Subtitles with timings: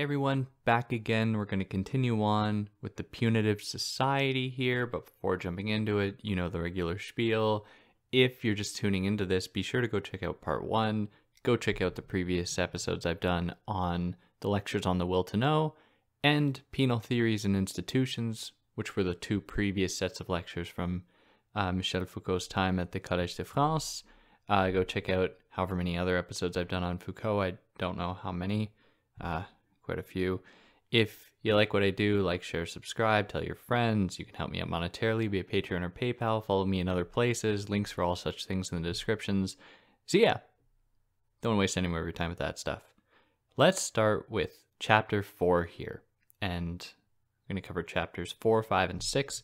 [0.00, 1.36] Everyone, back again.
[1.36, 6.16] We're going to continue on with the punitive society here, but before jumping into it,
[6.22, 7.66] you know the regular spiel.
[8.10, 11.08] If you're just tuning into this, be sure to go check out part one.
[11.42, 15.36] Go check out the previous episodes I've done on the lectures on the will to
[15.36, 15.74] know
[16.24, 21.02] and penal theories and institutions, which were the two previous sets of lectures from
[21.54, 24.02] uh, Michel Foucault's time at the Collège de France.
[24.48, 27.42] Uh, go check out however many other episodes I've done on Foucault.
[27.42, 28.72] I don't know how many.
[29.20, 29.42] Uh,
[29.90, 30.40] quite a few.
[30.92, 34.20] If you like what I do, like, share, subscribe, tell your friends.
[34.20, 36.44] You can help me out monetarily be a Patreon or PayPal.
[36.44, 37.68] Follow me in other places.
[37.68, 39.56] Links for all such things in the descriptions.
[40.06, 40.38] So, yeah,
[41.42, 42.82] don't waste any more of your time with that stuff.
[43.56, 46.02] Let's start with chapter four here.
[46.40, 46.86] And
[47.48, 49.42] I'm going to cover chapters four, five, and six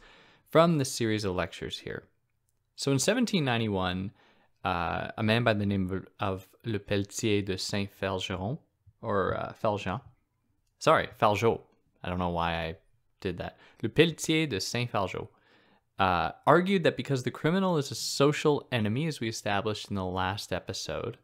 [0.48, 2.04] from this series of lectures here.
[2.76, 4.12] So, in 1791,
[4.64, 8.58] uh, a man by the name of Le Pelletier de Saint Fergeron,
[9.02, 10.00] or uh, Felgen,
[10.78, 11.60] Sorry, Fargeau.
[12.02, 12.76] I don't know why I
[13.20, 13.58] did that.
[13.82, 15.28] Le Pelletier de Saint Fargeau
[15.98, 20.04] uh, argued that because the criminal is a social enemy, as we established in the
[20.04, 21.16] last episode,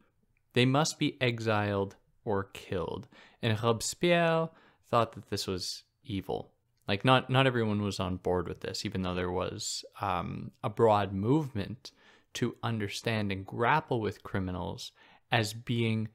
[0.54, 3.08] they must be exiled or killed.
[3.42, 4.48] And Robespierre
[4.90, 6.52] thought that this was evil.
[6.88, 10.70] Like not not everyone was on board with this, even though there was um, a
[10.70, 11.92] broad movement
[12.34, 14.92] to understand and grapple with criminals
[15.30, 16.08] as being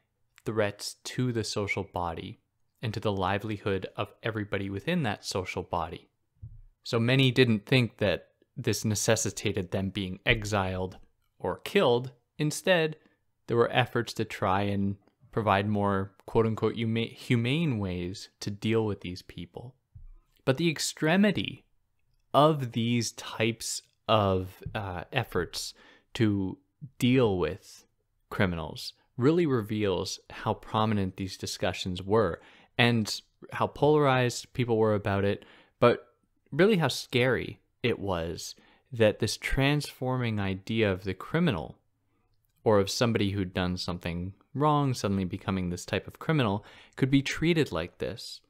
[0.46, 2.40] threats to the social body
[2.82, 6.08] and to the livelihood of everybody within that social body.
[6.84, 10.98] So many didn't think that this necessitated them being exiled
[11.40, 12.12] or killed.
[12.38, 12.96] Instead,
[13.48, 14.96] there were efforts to try and
[15.32, 19.76] provide more quote unquote humane ways to deal with these people.
[20.46, 21.66] But the extremity
[22.34, 25.74] of these types of uh, efforts
[26.16, 26.58] to
[27.00, 27.86] deal with
[28.30, 32.40] criminals really reveals how prominent these discussions were
[32.78, 33.22] and
[33.52, 35.46] how polarized people were about it,
[35.80, 36.08] but
[36.52, 38.56] really how scary it was
[38.92, 41.78] that this transforming idea of the criminal
[42.64, 46.66] or of somebody who'd done something wrong suddenly becoming this type of criminal
[46.96, 48.42] could be treated like this.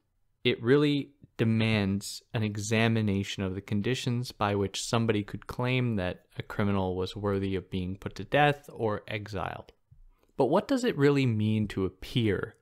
[0.44, 6.42] It really demands an examination of the conditions by which somebody could claim that a
[6.42, 9.72] criminal was worthy of being put to death or exiled.
[10.36, 12.54] But what does it really mean to appear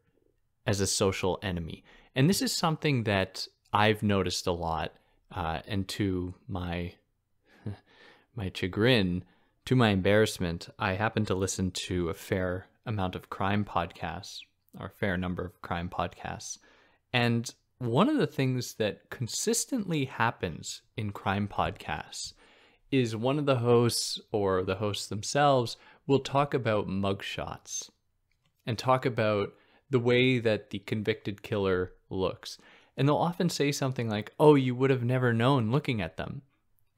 [0.66, 1.84] as a social enemy.
[2.14, 4.92] And this is something that I've noticed a lot,
[5.34, 6.94] uh, and to my
[8.36, 9.24] my chagrin,
[9.66, 14.40] to my embarrassment, I happen to listen to a fair amount of crime podcasts,
[14.78, 16.58] or a fair number of crime podcasts.
[17.12, 22.32] And one of the things that consistently happens in crime podcasts
[22.90, 27.90] is one of the hosts or the hosts themselves will talk about mugshots
[28.64, 29.52] and talk about
[29.90, 32.58] the way that the convicted killer looks.
[32.96, 36.42] And they'll often say something like, oh, you would have never known looking at them.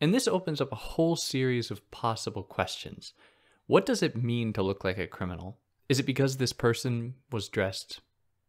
[0.01, 3.13] And this opens up a whole series of possible questions.
[3.67, 5.59] What does it mean to look like a criminal?
[5.89, 8.01] Is it because this person was dressed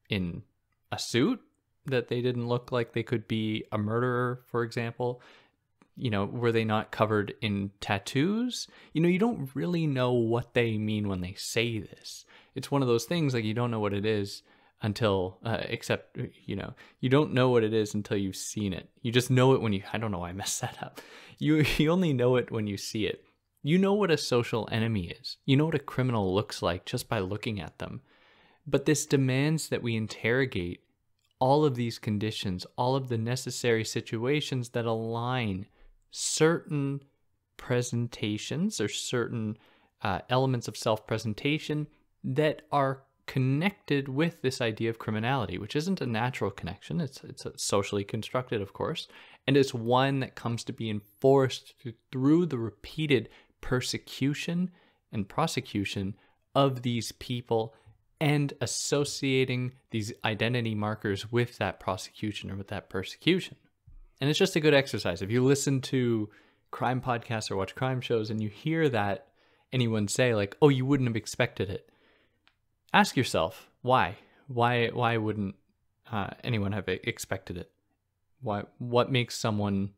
[0.09, 0.43] in
[0.91, 1.41] a suit
[1.85, 5.21] that they didn't look like they could be a murderer, for example?
[5.97, 8.67] You know, were they not covered in tattoos?
[8.93, 12.25] You know, you don't really know what they mean when they say this
[12.59, 14.43] it's one of those things like you don't know what it is
[14.81, 18.89] until uh, except you know you don't know what it is until you've seen it.
[19.01, 20.99] You just know it when you i don't know why i messed that up.
[21.37, 23.23] You you only know it when you see it.
[23.63, 25.37] You know what a social enemy is.
[25.45, 28.01] You know what a criminal looks like just by looking at them.
[28.67, 30.81] But this demands that we interrogate
[31.39, 35.65] all of these conditions all of the necessary situations that align
[36.11, 37.01] certain
[37.55, 39.57] presentations or certain
[40.01, 41.87] uh, elements of self-presentation
[42.23, 46.99] that are connected with this idea of criminality, which isn't a natural connection.
[46.99, 49.07] It's it's socially constructed, of course,
[49.45, 51.75] and it's one that comes to be enforced
[52.11, 53.29] through the repeated
[53.61, 54.71] persecution
[55.11, 56.15] and prosecution
[56.55, 57.75] of these people
[58.19, 63.55] and associating these identity markers with that prosecution or with that persecution.
[64.19, 65.21] And it's just a good exercise.
[65.21, 66.29] If you listen to
[66.71, 69.27] crime podcasts or watch crime shows and you hear that
[69.71, 71.89] anyone say like, "Oh, you wouldn't have expected it."
[72.93, 74.17] Ask yourself why?
[74.47, 75.55] Why why wouldn't
[76.11, 77.71] uh, anyone have expected it?
[78.41, 79.91] Why what makes someone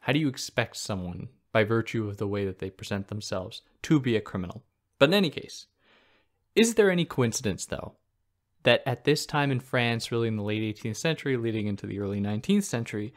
[0.00, 4.00] how do you expect someone by virtue of the way that they present themselves to
[4.00, 4.64] be a criminal?
[4.98, 5.66] But in any case
[6.54, 7.94] is there any coincidence though
[8.64, 12.00] that at this time in France really in the late 18th century leading into the
[12.00, 13.14] early 19th century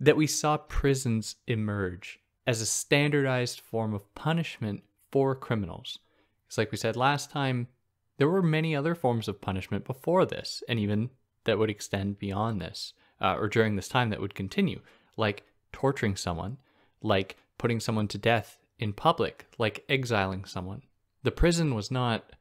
[0.00, 5.98] that we saw prisons emerge as a standardized form of punishment for criminals?
[6.46, 7.68] It's like we said last time
[8.16, 11.10] there were many other forms of punishment before this, and even
[11.44, 14.80] that would extend beyond this, uh, or during this time that would continue,
[15.16, 16.58] like torturing someone,
[17.02, 20.82] like putting someone to death in public, like exiling someone.
[21.22, 22.32] The prison was not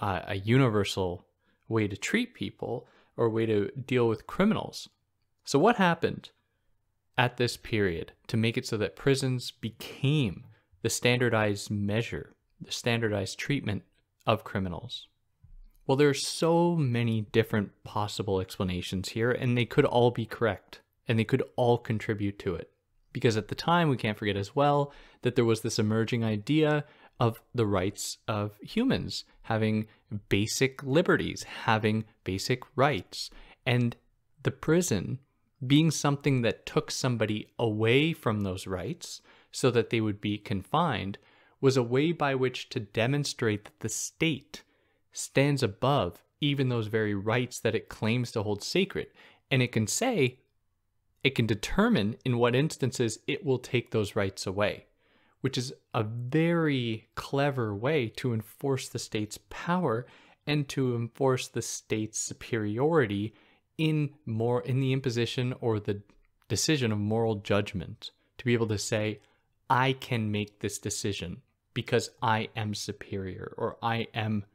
[0.00, 1.26] uh, a universal
[1.68, 2.86] way to treat people
[3.16, 4.88] or way to deal with criminals.
[5.44, 6.30] So, what happened
[7.16, 10.44] at this period to make it so that prisons became
[10.82, 13.84] the standardized measure, the standardized treatment
[14.26, 15.08] of criminals?
[15.86, 20.80] Well, there are so many different possible explanations here, and they could all be correct,
[21.06, 22.70] and they could all contribute to it.
[23.12, 24.92] Because at the time, we can't forget as well
[25.22, 26.84] that there was this emerging idea
[27.20, 29.86] of the rights of humans, having
[30.28, 33.30] basic liberties, having basic rights.
[33.66, 33.94] And
[34.42, 35.20] the prison
[35.64, 39.20] being something that took somebody away from those rights
[39.52, 41.18] so that they would be confined
[41.60, 44.63] was a way by which to demonstrate that the state
[45.14, 49.06] stands above even those very rights that it claims to hold sacred.
[49.50, 50.40] And it can say,
[51.22, 54.86] it can determine in what instances it will take those rights away
[55.44, 60.06] which is a very clever way to enforce the state's power
[60.46, 63.34] and to enforce the state's superiority
[63.76, 66.00] in more in the imposition or the
[66.48, 69.20] decision of moral judgment to be able to say
[69.68, 71.42] i can make this decision
[71.74, 74.46] because i am superior or i am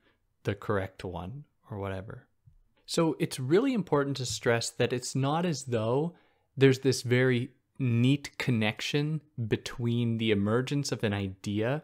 [0.49, 2.25] the correct one or whatever
[2.85, 6.15] so it's really important to stress that it's not as though
[6.57, 11.83] there's this very neat connection between the emergence of an idea,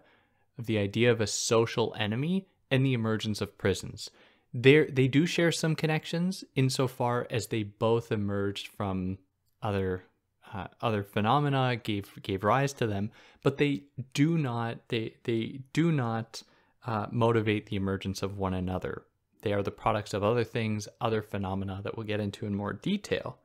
[0.57, 4.09] of the idea of a social enemy, and the emergence of prisons.
[4.51, 9.19] They they do share some connections insofar as they both emerged from
[9.61, 10.05] other
[10.53, 13.11] uh, other phenomena, gave gave rise to them,
[13.43, 13.83] but they
[14.15, 16.41] do not they they do not
[16.85, 19.03] uh, motivate the emergence of one another.
[19.41, 22.73] They are the products of other things, other phenomena that we'll get into in more
[22.73, 23.37] detail.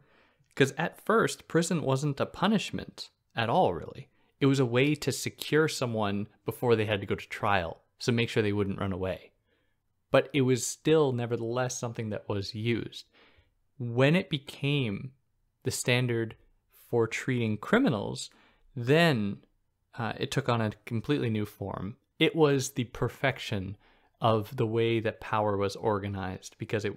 [0.48, 4.08] Because at first, prison wasn't a punishment at all, really.
[4.40, 8.12] It was a way to secure someone before they had to go to trial, so
[8.12, 9.32] make sure they wouldn't run away.
[10.10, 13.06] But it was still, nevertheless, something that was used.
[13.78, 15.12] When it became
[15.62, 16.34] the standard
[16.88, 18.30] for treating criminals,
[18.74, 19.38] then
[19.98, 21.96] uh, it took on a completely new form.
[22.20, 23.76] It was the perfection
[24.20, 26.96] of the way that power was organized because it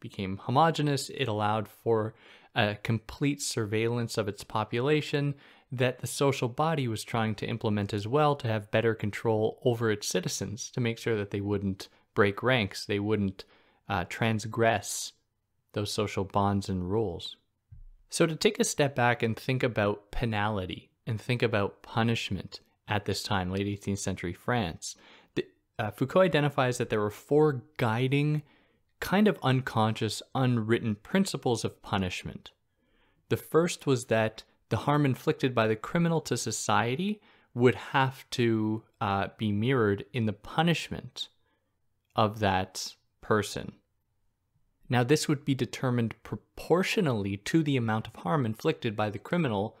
[0.00, 1.10] became homogenous.
[1.10, 2.14] It allowed for
[2.56, 5.36] a complete surveillance of its population
[5.70, 9.92] that the social body was trying to implement as well to have better control over
[9.92, 13.44] its citizens to make sure that they wouldn't break ranks, they wouldn't
[13.88, 15.12] uh, transgress
[15.72, 17.36] those social bonds and rules.
[18.10, 23.04] So, to take a step back and think about penality and think about punishment at
[23.04, 24.96] this time, late 18th century France,
[25.34, 25.46] the,
[25.78, 28.42] uh, Foucault identifies that there were four guiding
[29.00, 32.50] kind of unconscious, unwritten principles of punishment.
[33.28, 37.20] The first was that the harm inflicted by the criminal to society
[37.54, 41.28] would have to uh, be mirrored in the punishment
[42.16, 43.72] of that person.
[44.88, 49.76] Now, this would be determined proportionally to the amount of harm inflicted by the criminal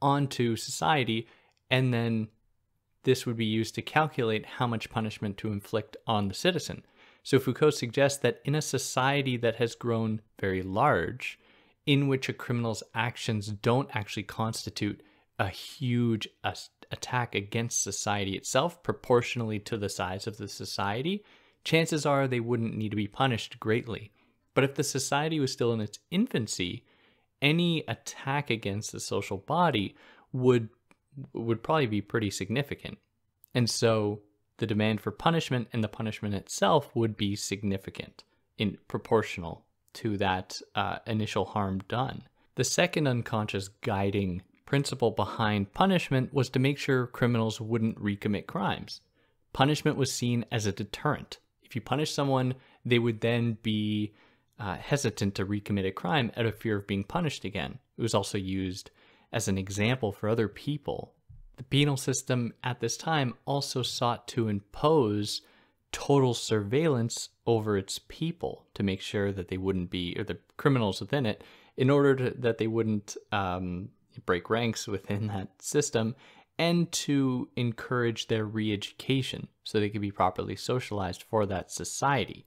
[0.00, 1.26] onto society,
[1.70, 2.28] and then
[3.04, 6.84] this would be used to calculate how much punishment to inflict on the citizen.
[7.22, 11.38] So Foucault suggests that in a society that has grown very large,
[11.86, 15.02] in which a criminal's actions don't actually constitute
[15.38, 16.28] a huge
[16.90, 21.24] attack against society itself proportionally to the size of the society,
[21.64, 24.12] chances are they wouldn't need to be punished greatly.
[24.54, 26.84] But if the society was still in its infancy,
[27.40, 29.96] any attack against the social body
[30.32, 30.68] would
[31.32, 32.98] would probably be pretty significant.
[33.54, 34.20] And so
[34.58, 38.24] the demand for punishment and the punishment itself would be significant
[38.58, 39.64] in proportional
[39.94, 42.22] to that uh, initial harm done.
[42.54, 49.00] The second unconscious guiding principle behind punishment was to make sure criminals wouldn't recommit crimes.
[49.52, 51.38] Punishment was seen as a deterrent.
[51.62, 52.54] If you punish someone,
[52.84, 54.14] they would then be
[54.58, 57.78] uh, hesitant to recommit a crime out of fear of being punished again.
[57.98, 58.90] It was also used
[59.32, 61.14] as an example for other people
[61.56, 65.42] the penal system at this time also sought to impose
[65.92, 71.00] total surveillance over its people to make sure that they wouldn't be, or the criminals
[71.00, 71.44] within it,
[71.76, 73.90] in order to, that they wouldn't um,
[74.24, 76.16] break ranks within that system,
[76.58, 82.46] and to encourage their re education so they could be properly socialized for that society.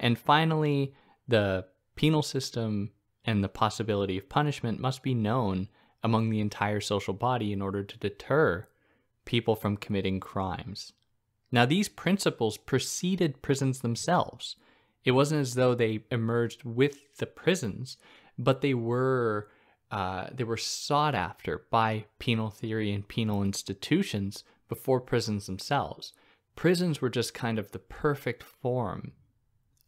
[0.00, 0.94] And finally,
[1.28, 2.90] the penal system
[3.24, 5.68] and the possibility of punishment must be known
[6.02, 8.66] among the entire social body in order to deter
[9.24, 10.92] people from committing crimes.
[11.52, 14.56] Now, these principles preceded prisons themselves.
[15.04, 17.96] It wasn't as though they emerged with the prisons,
[18.38, 19.48] but they were
[19.90, 26.12] uh, they were sought after by penal theory and penal institutions before prisons themselves.
[26.56, 29.12] Prisons were just kind of the perfect form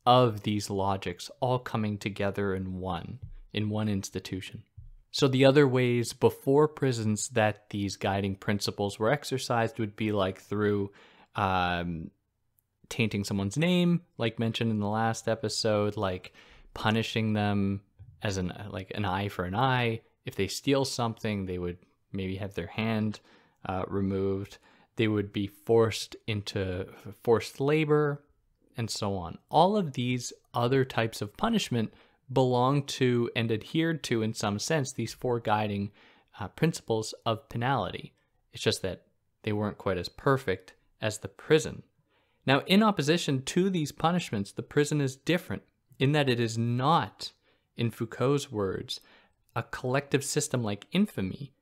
[0.07, 3.19] of these logics all coming together in one
[3.53, 4.63] in one institution.
[5.11, 10.41] So the other ways before prisons that these guiding principles were exercised would be like
[10.41, 10.93] through
[11.35, 12.11] um,
[12.89, 16.33] tainting someone's name, like mentioned in the last episode, like
[16.75, 17.81] punishing them
[18.23, 20.03] as an like an eye for an eye.
[20.27, 21.79] If they steal something, they would
[22.13, 23.21] maybe have their hand
[23.65, 24.59] uh, removed.
[24.97, 26.87] They would be forced into
[27.23, 28.23] forced labor,
[28.77, 29.39] and so on.
[29.51, 31.93] All of these other types of punishment
[32.33, 35.91] belong to and adhered to, in some sense, these four guiding
[36.39, 38.13] uh, principles of penality.
[38.53, 39.03] It's just that
[39.43, 41.83] they weren't quite as perfect as the prison.
[42.47, 45.63] Now, in opposition to these punishments, the prison is different
[45.99, 47.33] in that it is not,
[47.77, 49.01] in Foucault's words,
[49.55, 51.53] a collective system like infamy.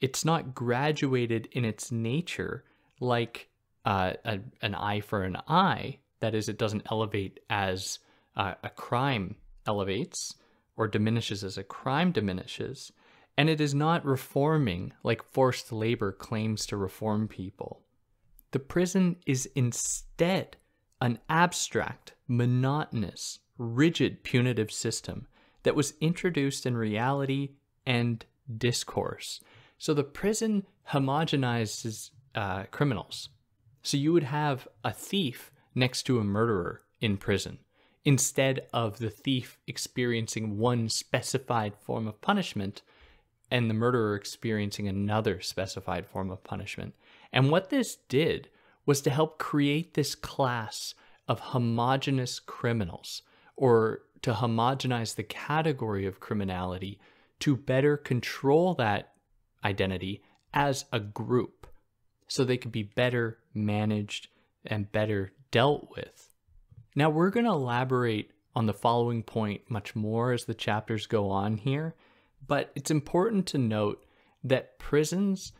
[0.00, 2.64] It's not graduated in its nature
[3.00, 3.48] like
[3.84, 5.98] uh, a, an eye for an eye.
[6.20, 7.98] That is, it doesn't elevate as
[8.36, 10.34] uh, a crime elevates
[10.76, 12.92] or diminishes as a crime diminishes,
[13.36, 17.82] and it is not reforming like forced labor claims to reform people.
[18.52, 20.56] The prison is instead
[21.00, 25.26] an abstract, monotonous, rigid punitive system
[25.62, 27.50] that was introduced in reality
[27.84, 28.24] and
[28.56, 29.40] discourse.
[29.78, 33.30] So the prison homogenizes uh, criminals.
[33.82, 37.58] So you would have a thief next to a murderer in prison
[38.06, 42.80] instead of the thief experiencing one specified form of punishment
[43.50, 46.94] and the murderer experiencing another specified form of punishment.
[47.32, 48.48] And what this did
[48.86, 50.94] was to help create this class
[51.28, 53.22] of homogenous criminals,
[53.56, 57.00] or to homogenize the category of criminality
[57.40, 59.14] to better control that
[59.64, 60.22] identity
[60.54, 61.66] as a group
[62.28, 64.28] so they could be better managed
[64.64, 66.25] and better dealt with.
[66.96, 71.30] Now, we're going to elaborate on the following point much more as the chapters go
[71.30, 71.94] on here,
[72.46, 74.04] but it's important to note
[74.42, 75.52] that prisons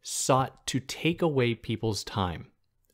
[0.00, 2.46] sought to take away people's time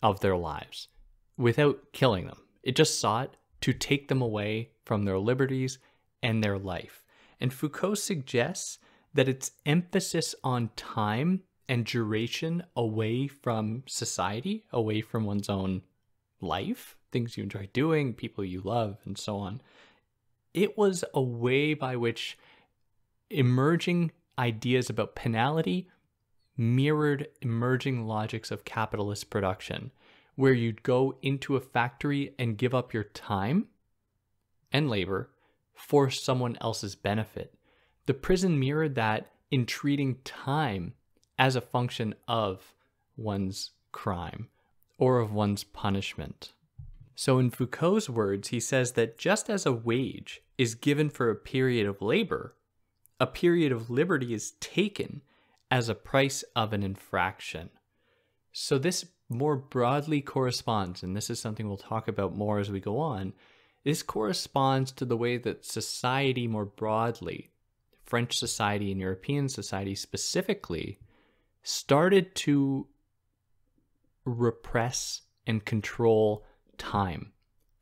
[0.03, 0.89] of their lives
[1.37, 2.41] without killing them.
[2.65, 5.79] It just sought to take them away from their liberties
[6.21, 7.05] and their life.
[7.41, 8.79] And Foucault suggests
[9.15, 15.83] that its emphasis on time and duration away from society, away from one's own
[16.41, 19.63] life, things you enjoy doing, people you love, and so on.
[20.53, 22.37] It was a way by which
[23.31, 25.89] emerging ideas about penality
[26.57, 29.93] mirrored emerging logics of capitalist production,
[30.35, 33.67] where you'd go into a factory and give up your time
[34.73, 35.31] and labor
[35.73, 37.55] for someone else's benefit.
[38.07, 40.95] The prison mirrored that in treating time
[41.39, 42.75] as a function of
[43.17, 44.49] one's crime
[44.99, 46.54] or of one's punishment.
[47.15, 51.37] So, in Foucault's words, he says that just as a wage is given for a
[51.37, 52.57] period of labor,
[53.21, 55.23] a period of liberty is taken
[55.71, 57.71] as a price of an infraction.
[58.53, 62.81] So, this more broadly corresponds, and this is something we'll talk about more as we
[62.81, 63.33] go on.
[63.85, 67.51] This corresponds to the way that society more broadly,
[68.03, 70.99] French society and European society specifically,
[71.63, 72.87] started to
[74.25, 76.45] repress and control
[76.79, 77.33] time.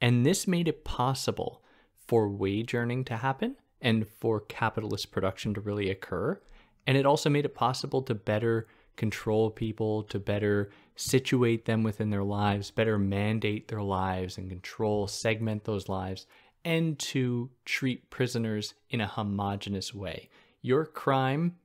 [0.01, 1.63] And this made it possible
[1.95, 6.41] for wage earning to happen and for capitalist production to really occur.
[6.87, 12.11] And it also made it possible to better control people, to better situate them within
[12.11, 16.27] their lives, better mandate their lives and control, segment those lives,
[16.65, 20.29] and to treat prisoners in a homogenous way.
[20.61, 21.57] Your crime,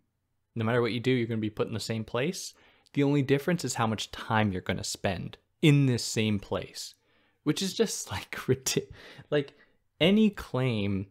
[0.55, 2.53] no matter what you do, you're going to be put in the same place.
[2.93, 6.95] The only difference is how much time you're going to spend in this same place,
[7.47, 8.37] which is just like
[9.29, 9.53] like
[10.01, 11.07] any claim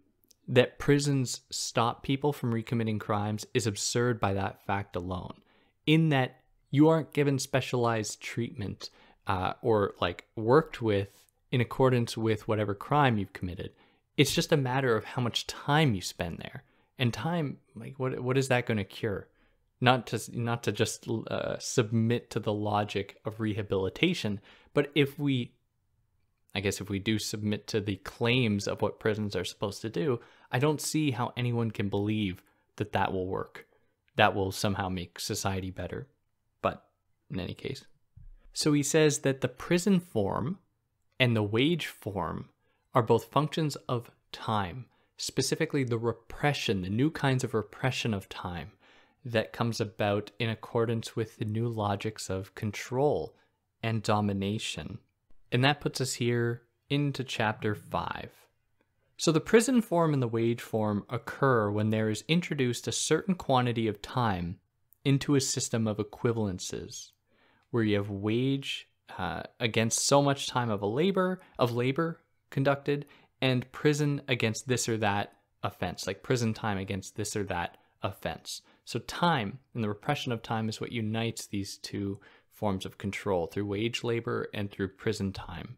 [0.46, 5.40] that prisons stop people from recommitting crimes is absurd by that fact alone.
[5.86, 8.90] In that you aren't given specialized treatment
[9.26, 11.08] uh, or like worked with
[11.50, 13.70] in accordance with whatever crime you've committed.
[14.18, 16.64] It's just a matter of how much time you spend there.
[16.98, 19.26] And time, like, what what is that going to cure?
[19.80, 24.40] not to not to just uh, submit to the logic of rehabilitation,
[24.72, 25.52] but if we,
[26.56, 29.90] I guess, if we do submit to the claims of what prisons are supposed to
[29.90, 30.20] do,
[30.50, 32.42] I don't see how anyone can believe
[32.76, 33.66] that that will work,
[34.16, 36.06] that will somehow make society better.
[36.62, 36.82] But
[37.30, 37.84] in any case,
[38.54, 40.58] so he says that the prison form
[41.20, 42.48] and the wage form
[42.94, 44.86] are both functions of time,
[45.18, 48.70] specifically the repression, the new kinds of repression of time
[49.26, 53.36] that comes about in accordance with the new logics of control
[53.82, 55.00] and domination.
[55.52, 58.30] And that puts us here into chapter 5.
[59.16, 63.34] So the prison form and the wage form occur when there is introduced a certain
[63.34, 64.58] quantity of time
[65.04, 67.12] into a system of equivalences,
[67.70, 73.06] where you have wage uh, against so much time of a labor of labor conducted,
[73.40, 78.62] and prison against this or that offense, like prison time against this or that offense.
[78.84, 82.20] So time and the repression of time is what unites these two
[82.56, 85.76] forms of control through wage labor and through prison time.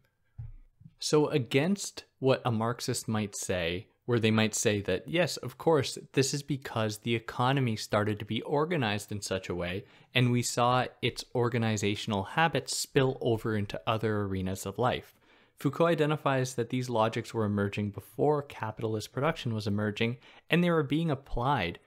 [0.97, 5.97] So, against what a Marxist might say, where they might say that, yes, of course,
[6.13, 10.41] this is because the economy started to be organized in such a way, and we
[10.41, 15.13] saw its organizational habits spill over into other arenas of life.
[15.57, 20.17] Foucault identifies that these logics were emerging before capitalist production was emerging,
[20.49, 21.79] and they were being applied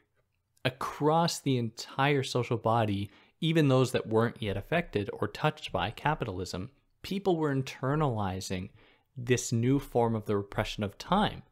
[0.65, 3.11] across the entire social body,
[3.43, 6.71] even those that weren't yet affected or touched by capitalism.
[7.03, 8.71] People were internalizing
[9.17, 11.43] this new form of the repression of time.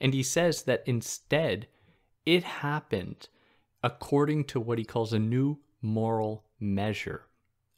[0.00, 1.66] And he says that instead,
[2.26, 3.28] it happened
[3.82, 7.24] according to what he calls a new moral measure,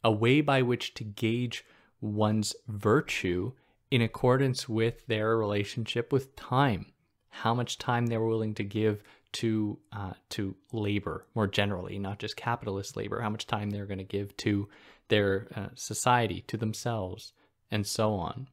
[0.03, 1.65] a way by which to gauge
[2.01, 3.53] one's virtue
[3.91, 6.87] in accordance with their relationship with time,
[7.29, 12.19] how much time they were willing to give to uh, to labor more generally, not
[12.19, 14.69] just capitalist labor, how much time they're going to give to
[15.09, 17.33] their uh, society, to themselves,
[17.71, 18.49] and so on.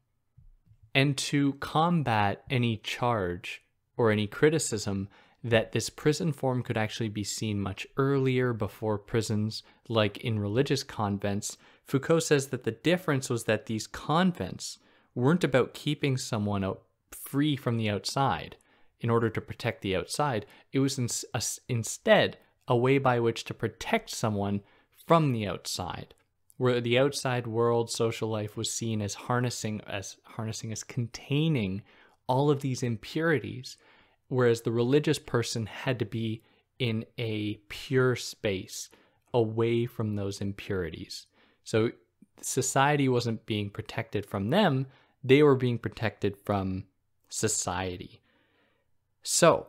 [0.94, 3.62] And to combat any charge
[3.96, 5.10] or any criticism
[5.44, 10.84] that this prison form could actually be seen much earlier before prisons, like in religious
[10.84, 14.80] convents, Foucault says that the difference was that these convents
[15.16, 18.58] weren't about keeping someone out free from the outside
[19.00, 20.46] in order to protect the outside.
[20.72, 21.08] It was in,
[21.68, 24.62] instead a way by which to protect someone
[25.06, 26.14] from the outside
[26.58, 31.82] where the outside world social life was seen as harnessing as harnessing as containing
[32.28, 33.78] all of these impurities
[34.28, 36.44] whereas the religious person had to be
[36.80, 38.90] in a pure space
[39.34, 41.28] away from those impurities
[41.64, 41.92] so
[42.42, 44.86] society wasn't being protected from them
[45.24, 46.84] they were being protected from
[47.30, 48.22] society
[49.24, 49.68] so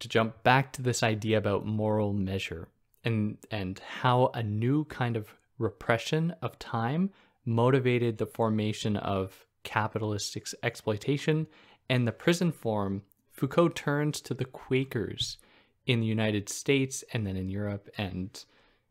[0.00, 2.68] to jump back to this idea about moral measure
[3.04, 7.10] and and how a new kind of repression of time
[7.44, 11.46] motivated the formation of capitalist ex- exploitation
[11.88, 15.38] and the prison form, Foucault turns to the Quakers
[15.86, 18.44] in the United States and then in Europe and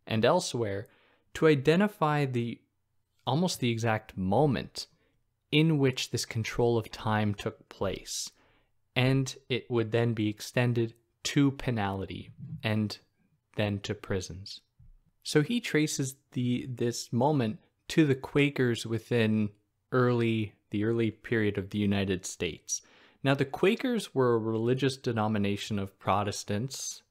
[0.06, 0.88] and elsewhere
[1.34, 2.60] to identify the
[3.26, 4.88] almost the exact moment
[5.52, 8.32] in which this control of time took place.
[8.96, 12.32] And it would then be extended to penalty
[12.64, 12.98] and
[13.56, 14.62] then to prisons.
[15.24, 19.50] So he traces the this moment to the Quakers within
[19.92, 22.82] early the early period of the United States.
[23.24, 27.04] Now the Quakers were a religious denomination of Protestants,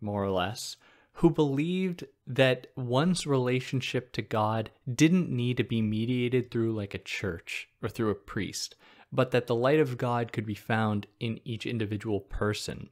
[0.00, 0.76] more or less,
[1.14, 6.98] who believed that one's relationship to God didn't need to be mediated through like a
[6.98, 8.74] church or through a priest,
[9.12, 12.90] but that the light of God could be found in each individual person.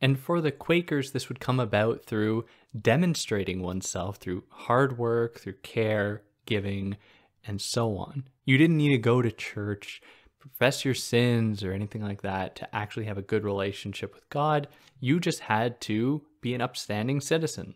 [0.00, 2.46] And for the Quakers, this would come about through
[2.78, 6.96] demonstrating oneself through hard work, through care, giving,
[7.44, 8.24] and so on.
[8.44, 10.00] You didn't need to go to church,
[10.38, 14.68] profess your sins, or anything like that to actually have a good relationship with God.
[15.00, 17.74] You just had to be an upstanding citizen.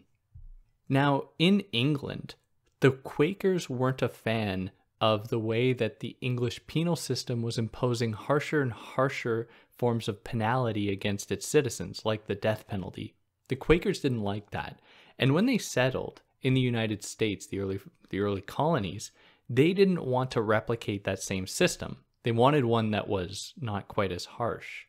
[0.88, 2.34] Now, in England,
[2.80, 4.70] the Quakers weren't a fan
[5.02, 10.22] of the way that the English penal system was imposing harsher and harsher forms of
[10.22, 13.16] penalty against its citizens, like the death penalty.
[13.48, 14.80] The Quakers didn't like that.
[15.18, 19.10] And when they settled in the United States, the early the early colonies,
[19.50, 21.96] they didn't want to replicate that same system.
[22.22, 24.84] They wanted one that was not quite as harsh.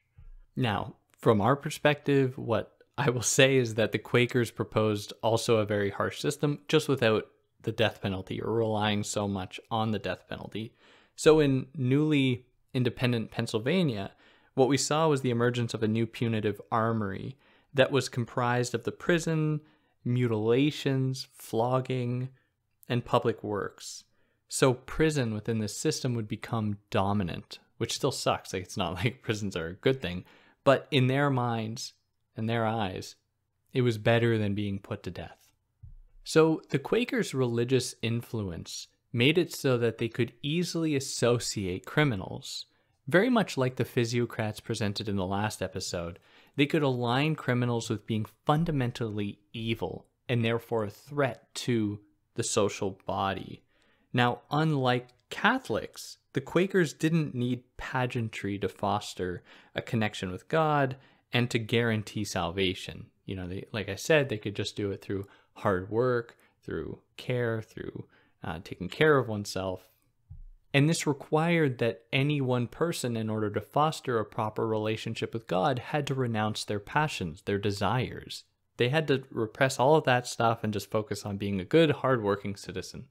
[0.56, 5.66] Now, from our perspective, what I will say is that the Quakers proposed also a
[5.66, 7.26] very harsh system, just without
[7.64, 10.74] the death penalty or relying so much on the death penalty.
[11.16, 14.12] So in newly independent Pennsylvania,
[14.56, 17.38] what we saw was the emergence of a new punitive armory
[17.74, 19.62] that was comprised of the prison,
[20.06, 22.30] mutilations, flogging,
[22.88, 24.04] and public works.
[24.48, 28.54] So prison within this system would become dominant, which still sucks.
[28.54, 30.26] Like it's not like prisons are a good thing,
[30.64, 31.94] but in their minds
[32.38, 33.16] and their eyes,
[33.74, 35.43] it was better than being put to death.
[36.24, 42.66] So the Quakers' religious influence made it so that they could easily associate criminals
[43.08, 46.20] Very much like the physiocrats presented in the last episode,
[46.56, 52.00] they could align criminals with being fundamentally evil and therefore a threat to
[52.36, 53.62] the social body.
[54.14, 59.44] Now, unlike Catholics, the Quakers didn't need pageantry to foster
[59.76, 60.96] a connection with God
[61.34, 63.08] and to guarantee salvation.
[63.26, 67.00] You know, they, like I said, they could just do it through hard work, through
[67.18, 68.06] care, through
[68.44, 69.88] uh, taking care of oneself.
[70.74, 75.48] And this required that any one person, in order to foster a proper relationship with
[75.48, 78.46] God, had to renounce their passions, their desires.
[78.78, 81.92] They had to repress all of that stuff and just focus on being a good,
[81.92, 83.06] hardworking citizen.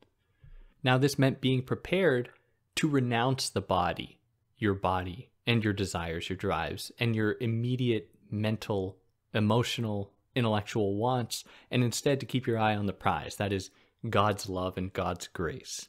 [0.83, 2.31] Now, this meant being prepared
[2.77, 4.19] to renounce the body,
[4.59, 8.97] your body, and your desires, your drives, and your immediate mental,
[9.35, 13.71] emotional, intellectual wants, and instead to keep your eye on the prize that is,
[14.09, 15.89] God's love and God's grace.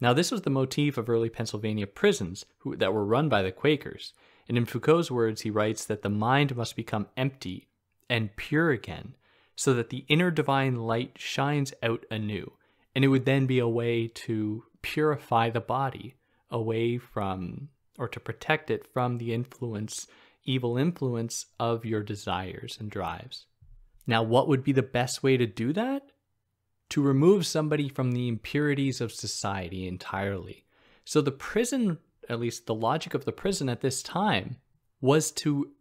[0.00, 3.52] Now, this was the motif of early Pennsylvania prisons who, that were run by the
[3.52, 4.12] Quakers.
[4.48, 7.68] And in Foucault's words, he writes that the mind must become empty
[8.08, 9.14] and pure again,
[9.56, 12.52] so that the inner divine light shines out anew.
[12.94, 16.14] And it would then be a way to purify the body
[16.50, 20.06] away from, or to protect it from the influence,
[20.44, 23.46] evil influence of your desires and drives.
[24.06, 26.10] Now, what would be the best way to do that?
[26.90, 30.64] To remove somebody from the impurities of society entirely.
[31.04, 34.56] So, the prison, at least the logic of the prison at this time,
[35.00, 35.72] was to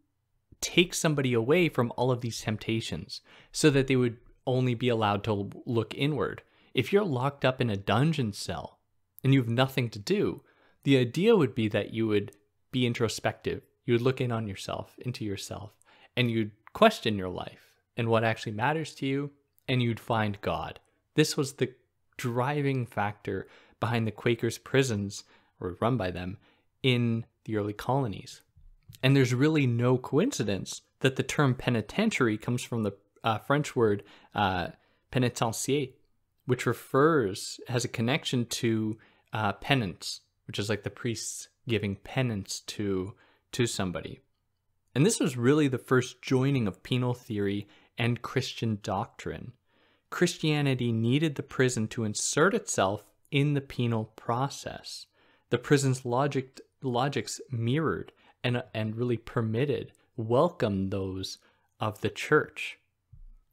[0.61, 5.23] take somebody away from all of these temptations so that they would only be allowed
[5.23, 6.41] to look inward.
[6.73, 8.79] If you're locked up in a dungeon cell
[9.23, 10.41] and you have nothing to do,
[10.83, 12.31] the idea would be that you would
[12.71, 13.61] be introspective.
[13.85, 15.71] You would look in on yourself, into yourself,
[16.17, 19.31] and you'd question your life and what actually matters to you,
[19.67, 20.79] and you'd find God.
[21.15, 21.73] This was the
[22.17, 23.47] driving factor
[23.79, 25.23] behind the Quakers' prisons,
[25.60, 26.38] or run by them,
[26.84, 28.41] in the early colonies.
[29.01, 34.03] And there's really no coincidence that the term penitentiary comes from the uh, French word
[34.34, 34.67] uh,
[35.12, 35.93] penitencier,
[36.45, 38.97] which refers, has a connection to
[39.34, 43.13] uh, penance, which is like the priests giving penance to
[43.51, 44.19] to somebody.
[44.93, 49.53] And this was really the first joining of penal theory and Christian doctrine.
[50.10, 55.08] Christianity needed the prison to insert itself in the penal process.
[55.49, 58.12] The prison's logic logics mirrored
[58.43, 61.39] and, and really permitted, welcomed those
[61.79, 62.77] of the church.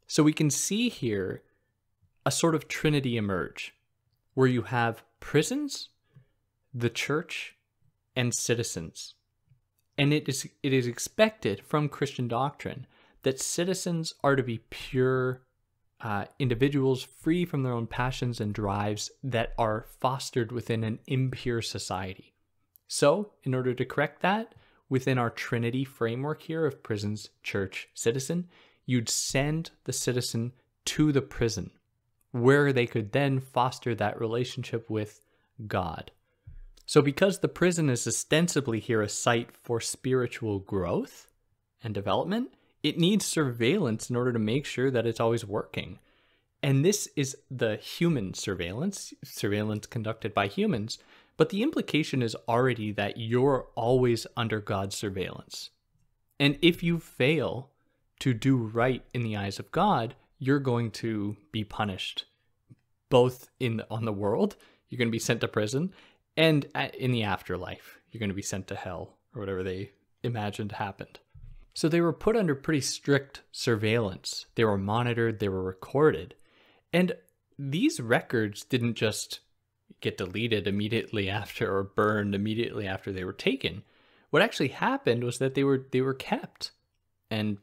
[0.07, 1.42] So we can see here
[2.24, 3.74] a sort of trinity emerge
[4.35, 5.88] where you have prisons,
[6.74, 7.57] the church,
[8.14, 9.14] and citizens.
[9.98, 12.87] And it is, it is expected from Christian doctrine
[13.22, 15.42] that citizens are to be pure
[16.00, 21.62] uh, individuals free from their own passions and drives that are fostered within an impure
[21.62, 22.35] society.
[22.88, 24.54] So, in order to correct that,
[24.88, 28.48] within our Trinity framework here of prisons, church, citizen,
[28.85, 30.52] you'd send the citizen
[30.85, 31.70] to the prison
[32.32, 35.20] where they could then foster that relationship with
[35.66, 36.11] God.
[36.85, 41.28] So, because the prison is ostensibly here a site for spiritual growth
[41.82, 42.50] and development,
[42.82, 45.98] it needs surveillance in order to make sure that it's always working.
[46.62, 50.98] And this is the human surveillance, surveillance conducted by humans.
[51.36, 55.70] But the implication is already that you're always under God's surveillance.
[56.38, 57.70] And if you fail
[58.20, 62.26] to do right in the eyes of God, you're going to be punished
[63.08, 64.56] both in on the world,
[64.88, 65.92] you're going to be sent to prison,
[66.36, 69.90] and uh, in the afterlife, you're going to be sent to hell or whatever they
[70.22, 71.18] imagined happened.
[71.74, 74.46] So they were put under pretty strict surveillance.
[74.54, 76.35] They were monitored, they were recorded.
[76.92, 77.14] And
[77.58, 79.40] these records didn't just
[80.00, 83.82] get deleted immediately after or burned immediately after they were taken.
[84.30, 86.72] What actually happened was that they were they were kept.
[87.30, 87.58] And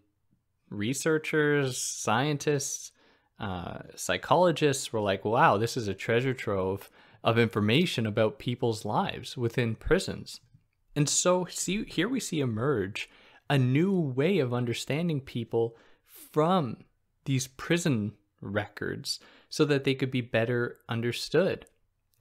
[0.69, 2.91] researchers, scientists,
[3.39, 6.89] uh, psychologists were like, wow, this is a treasure trove
[7.24, 10.39] of information about people's lives within prisons.
[10.95, 13.10] And so see, here we see emerge
[13.50, 16.78] a new way of understanding people from
[17.26, 21.66] these prison records so that they could be better understood.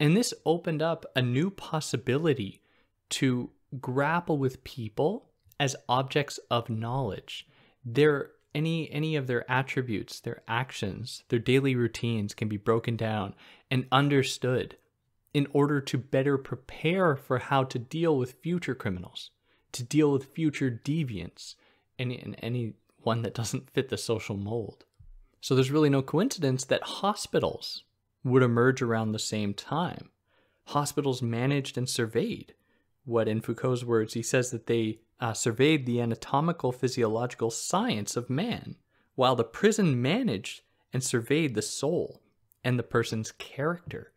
[0.00, 2.62] And this opened up a new possibility
[3.10, 7.46] to grapple with people as objects of knowledge.
[7.84, 13.34] Their any any of their attributes, their actions, their daily routines can be broken down
[13.70, 14.76] and understood
[15.34, 19.30] in order to better prepare for how to deal with future criminals
[19.72, 21.54] to deal with future deviants
[21.98, 24.84] and, anyone that doesn't fit the social mold.
[25.40, 27.84] So there's really no coincidence that hospitals
[28.24, 30.10] would emerge around the same time.
[30.66, 32.54] Hospitals managed and surveyed
[33.04, 38.28] what, in Foucault's words, he says that they uh, surveyed the anatomical physiological science of
[38.28, 38.76] man,
[39.14, 40.60] while the prison managed
[40.92, 42.20] and surveyed the soul
[42.62, 44.12] and the person's character.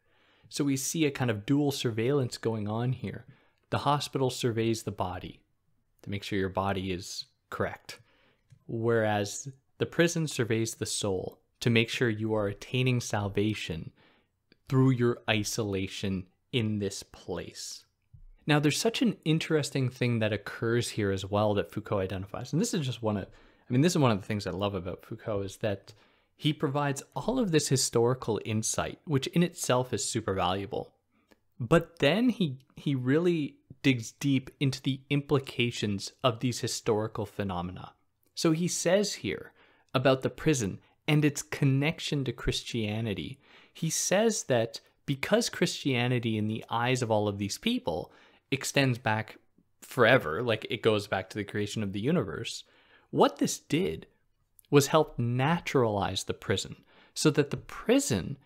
[0.50, 3.26] So we see a kind of dual surveillance going on here.
[3.70, 5.41] The hospital surveys the body
[6.04, 8.00] to make sure your body is correct,
[8.68, 13.92] whereas the prison surveys the soul to make sure you are attaining salvation
[14.68, 17.86] through your isolation in this place.
[18.48, 22.52] Now, there's such an interesting thing that occurs here as well that Foucault identifies.
[22.52, 24.52] And this is just one of, I mean, this is one of the things I
[24.52, 25.94] love about Foucault is that
[26.36, 30.92] he provides all of this historical insight, which in itself is super valuable.
[31.60, 37.94] But then he he really digs deep into the implications of these historical phenomena.
[38.36, 39.54] So he says here
[39.94, 43.40] about the prison and its connection to Christianity.
[43.74, 48.12] He says that because Christianity, in the eyes of all of these people,
[48.52, 49.38] extends back
[49.82, 52.64] forever, like it goes back to the creation of the universe,
[53.10, 54.08] what this did
[54.70, 56.78] was help naturalize the prison
[57.14, 58.38] so that the prison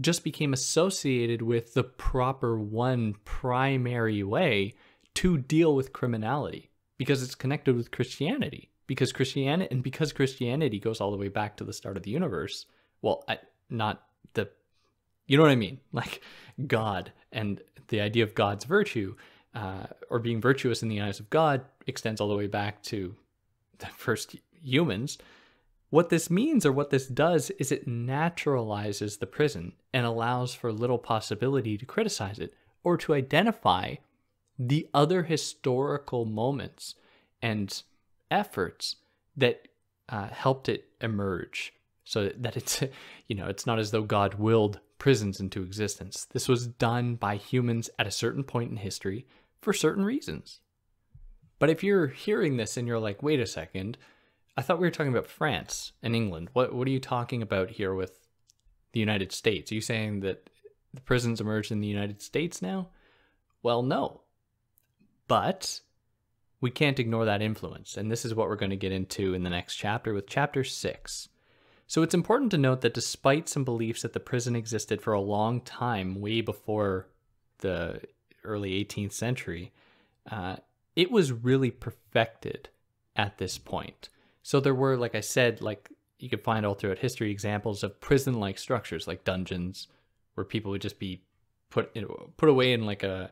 [0.00, 4.74] just became associated with the proper one primary way
[5.14, 8.70] to deal with criminality because it's connected with Christianity.
[8.86, 12.10] Because Christianity and because Christianity goes all the way back to the start of the
[12.10, 12.66] universe.
[13.02, 14.02] Well, I, not
[14.34, 14.48] the,
[15.26, 16.22] you know what I mean, like
[16.66, 19.14] God and the idea of God's virtue
[19.54, 23.14] uh, or being virtuous in the eyes of God extends all the way back to
[23.78, 25.18] the first humans.
[25.90, 30.70] What this means or what this does is it naturalizes the prison and allows for
[30.70, 33.94] little possibility to criticize it or to identify
[34.58, 36.94] the other historical moments
[37.40, 37.82] and
[38.30, 38.96] efforts
[39.36, 39.68] that
[40.08, 41.72] uh, helped it emerge.
[42.04, 42.82] So that it's
[43.28, 46.26] you know it's not as though god willed prisons into existence.
[46.32, 49.26] This was done by humans at a certain point in history
[49.60, 50.60] for certain reasons.
[51.58, 53.96] But if you're hearing this and you're like wait a second
[54.58, 56.48] I thought we were talking about France and England.
[56.52, 58.18] What what are you talking about here with
[58.90, 59.70] the United States?
[59.70, 60.50] Are you saying that
[60.92, 62.88] the prisons emerged in the United States now?
[63.62, 64.22] Well, no.
[65.28, 65.82] But
[66.60, 69.44] we can't ignore that influence, and this is what we're going to get into in
[69.44, 71.28] the next chapter with chapter 6.
[71.86, 75.20] So it's important to note that despite some beliefs that the prison existed for a
[75.20, 77.06] long time, way before
[77.58, 78.00] the
[78.42, 79.72] early 18th century,
[80.28, 80.56] uh,
[80.96, 82.70] it was really perfected
[83.14, 84.08] at this point.
[84.48, 88.00] So there were, like I said, like you could find all throughout history examples of
[88.00, 89.88] prison-like structures, like dungeons,
[90.32, 91.20] where people would just be
[91.68, 92.06] put in,
[92.38, 93.30] put away in like a,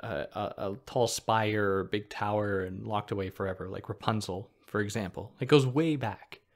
[0.00, 5.34] a a, tall spire or big tower and locked away forever, like Rapunzel, for example.
[5.38, 6.40] It goes way back.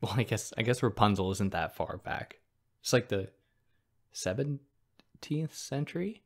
[0.00, 2.38] Well, I guess I guess Rapunzel isn't that far back.
[2.80, 3.30] It's like the
[4.12, 6.22] seventeenth century,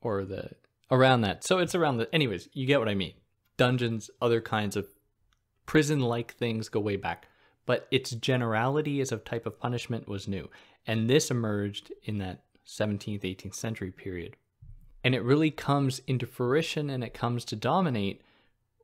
[0.00, 0.52] or the
[0.90, 1.44] around that.
[1.44, 2.14] So it's around the.
[2.14, 3.14] Anyways, you get what I mean.
[3.56, 4.86] Dungeons, other kinds of
[5.66, 7.28] prison like things go way back,
[7.66, 10.48] but its generality as a type of punishment was new.
[10.86, 14.36] And this emerged in that 17th, 18th century period.
[15.02, 18.22] And it really comes into fruition and it comes to dominate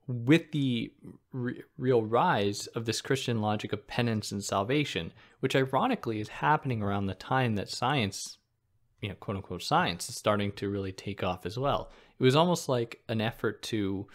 [0.06, 0.92] with the
[1.32, 6.82] re- real rise of this Christian logic of penance and salvation, which ironically is happening
[6.82, 8.38] around the time that science,
[9.00, 11.90] you know, quote unquote science, is starting to really take off as well.
[12.18, 14.08] It was almost like an effort to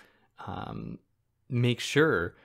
[0.46, 1.00] um,
[1.50, 2.36] make sure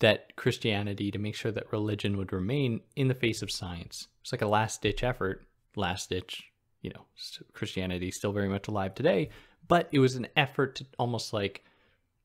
[0.00, 4.08] that Christianity to make sure that religion would remain in the face of science.
[4.22, 6.44] It's like a last ditch effort, last ditch,
[6.82, 7.06] you know,
[7.52, 9.30] Christianity still very much alive today,
[9.66, 11.64] but it was an effort to almost like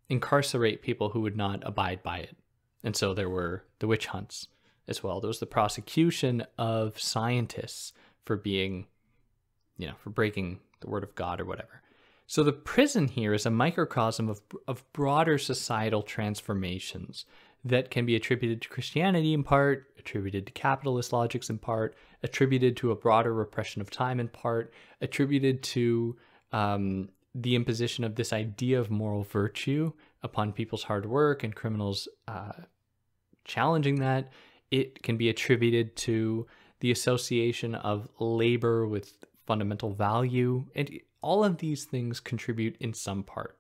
[0.10, 2.38] incarcerate people who would not abide by it.
[2.84, 4.48] And so there were the witch hunts
[4.88, 5.20] as well.
[5.20, 7.94] There was the prosecution of scientists
[8.26, 8.88] for being,
[9.78, 11.82] you know, for breaking the word of God or whatever.
[12.28, 17.26] So the prison here is a microcosm of, of broader societal transformations
[17.66, 22.76] that can be attributed to Christianity in part, attributed to capitalist logics in part, attributed
[22.78, 26.18] to a broader repression of time in part, attributed to
[26.52, 32.08] um, the imposition of this idea of moral virtue upon people's hard work and criminals
[32.28, 32.52] uh,
[33.46, 34.32] challenging that.
[34.72, 36.48] It can be attributed to
[36.80, 40.66] the association of labor with fundamental value.
[40.76, 43.58] And all of these things contribute in some part.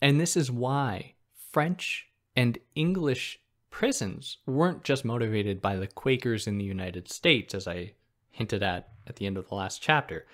[0.00, 1.14] And this is why
[1.52, 3.40] French and English
[3.70, 7.92] prisons weren't just motivated by the Quakers in the United States, as I
[8.30, 10.26] hinted at at the end of the last chapter.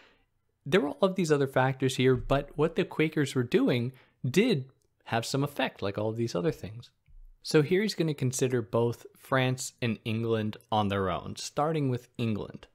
[0.66, 3.92] There were all of these other factors here, but what the Quakers were doing
[4.28, 4.70] did
[5.04, 6.90] have some effect, like all of these other things.
[7.42, 12.08] So here he's going to consider both France and England on their own, starting with
[12.18, 12.66] England.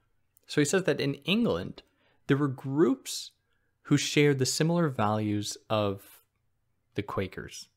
[0.46, 1.82] So he says that in England,
[2.26, 3.30] there were groups
[3.82, 6.22] who shared the similar values of
[6.94, 7.68] the Quakers.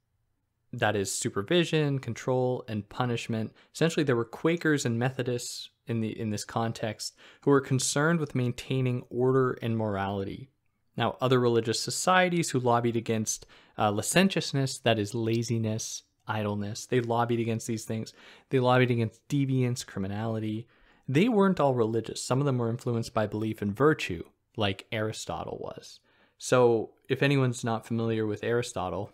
[0.74, 3.54] That is supervision, control, and punishment.
[3.74, 8.36] Essentially, there were Quakers and Methodists in the in this context who were concerned with
[8.36, 10.50] maintaining order and morality.
[10.98, 13.46] Now, other religious societies who lobbied against
[13.78, 18.14] uh, licentiousness, that is laziness, idleness, they lobbied against these things.
[18.50, 20.68] They lobbied against deviance, criminality.
[21.08, 22.22] They weren't all religious.
[22.22, 24.24] Some of them were influenced by belief in virtue,
[24.58, 26.00] like Aristotle was.
[26.40, 29.12] So, if anyone's not familiar with Aristotle,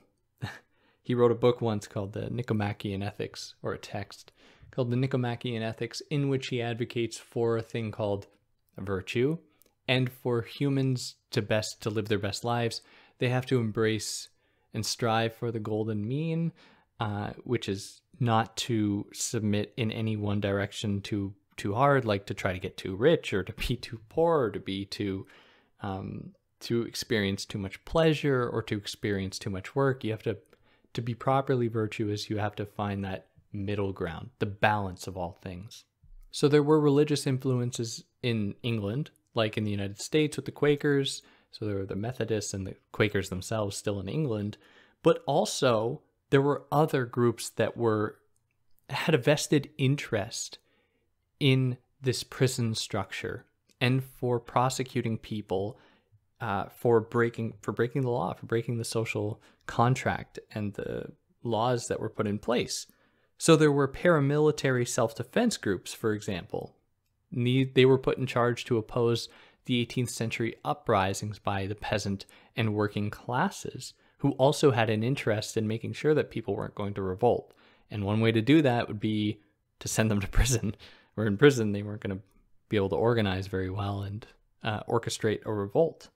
[1.04, 4.32] he wrote a book once called the Nicomachean Ethics, or a text
[4.72, 8.28] called the Nicomachean Ethics, in which he advocates for a thing called
[8.78, 9.38] virtue.
[9.88, 12.82] And for humans to best to live their best lives,
[13.20, 14.30] they have to embrace
[14.74, 16.54] and strive for the golden mean,
[17.02, 22.34] uh, which is not to submit in any one direction too too hard, like to
[22.34, 25.28] try to get too rich or to be too poor or to be too
[25.82, 30.04] um, to experience too much pleasure or to experience too much work.
[30.04, 30.38] You have to
[30.94, 32.30] to be properly virtuous.
[32.30, 35.86] You have to find that middle ground, the balance of all things.
[36.32, 41.22] So there were religious influences in England, like in the United States with the Quakers.
[41.52, 44.58] So there were the Methodists and the Quakers themselves still in England,
[45.04, 46.02] but also
[46.32, 48.18] there were other groups that were
[48.90, 50.58] had a vested interest
[51.40, 53.46] in this prison structure
[53.80, 55.78] and for prosecuting people
[56.42, 61.12] uh, for breaking for breaking the law, for breaking the social contract and the
[61.44, 62.88] laws that were put in place.
[63.38, 66.76] So there were paramilitary self defense groups, for example.
[67.32, 69.28] They were put in charge to oppose
[69.66, 75.58] the 18th century uprisings by the peasant and working classes, who also had an interest
[75.58, 77.54] in making sure that people weren't going to revolt.
[77.90, 79.40] And one way to do that would be
[79.80, 80.76] to send them to prison,
[81.16, 82.24] where in prison they weren't going to
[82.70, 84.26] be able to organize very well and
[84.64, 86.10] uh, orchestrate a revolt.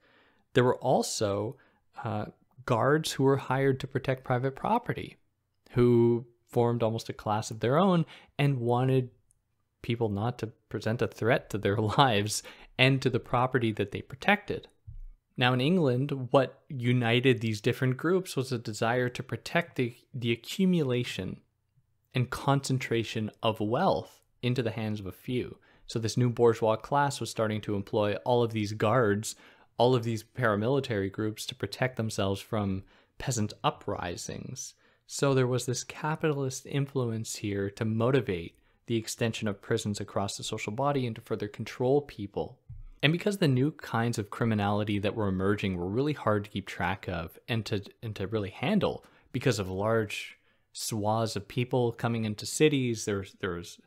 [0.54, 1.58] There were also
[2.04, 2.26] uh,
[2.68, 5.18] guards who were hired to protect private property,
[5.72, 8.06] who formed almost a class of their own
[8.38, 9.10] and wanted
[9.82, 12.44] people not to present a threat to their lives
[12.78, 14.68] and to the property that they protected.
[15.36, 20.32] Now, in England, what united these different groups was a desire to protect the, the
[20.32, 21.42] accumulation
[22.14, 25.58] and concentration of wealth into the hands of a few.
[25.86, 29.36] So, this new bourgeois class was starting to employ all of these guards,
[29.78, 32.84] all of these paramilitary groups to protect themselves from
[33.18, 34.74] peasant uprisings.
[35.06, 40.44] So there was this capitalist influence here to motivate the extension of prisons across the
[40.44, 42.58] social body and to further control people.
[43.04, 46.66] And because the new kinds of criminality that were emerging were really hard to keep
[46.66, 50.38] track of and to and to really handle because of large
[50.74, 53.80] swaths of people coming into cities, there's there's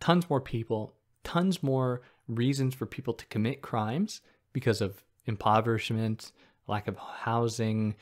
[0.00, 6.32] tons more people, tons more reasons for people to commit crimes because of impoverishment,
[6.66, 7.94] lack of housing,